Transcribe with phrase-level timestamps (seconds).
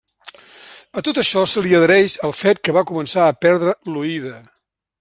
[1.01, 4.33] A tot això se li adhereix el fet que va començar a perdre l’oïda.